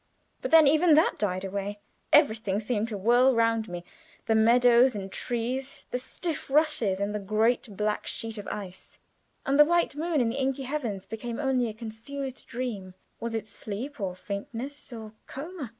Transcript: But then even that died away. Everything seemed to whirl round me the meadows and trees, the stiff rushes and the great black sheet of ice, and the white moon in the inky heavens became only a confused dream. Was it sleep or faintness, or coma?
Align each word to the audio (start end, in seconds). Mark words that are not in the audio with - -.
But 0.41 0.49
then 0.49 0.65
even 0.65 0.95
that 0.95 1.19
died 1.19 1.45
away. 1.45 1.79
Everything 2.11 2.59
seemed 2.59 2.87
to 2.87 2.97
whirl 2.97 3.35
round 3.35 3.69
me 3.69 3.85
the 4.25 4.33
meadows 4.33 4.95
and 4.95 5.11
trees, 5.11 5.85
the 5.91 5.99
stiff 5.99 6.49
rushes 6.49 6.99
and 6.99 7.13
the 7.13 7.19
great 7.19 7.77
black 7.77 8.07
sheet 8.07 8.39
of 8.39 8.47
ice, 8.47 8.97
and 9.45 9.59
the 9.59 9.63
white 9.63 9.95
moon 9.95 10.19
in 10.19 10.29
the 10.29 10.41
inky 10.41 10.63
heavens 10.63 11.05
became 11.05 11.37
only 11.37 11.69
a 11.69 11.73
confused 11.75 12.47
dream. 12.47 12.95
Was 13.19 13.35
it 13.35 13.45
sleep 13.45 13.99
or 14.01 14.15
faintness, 14.15 14.91
or 14.91 15.13
coma? 15.27 15.69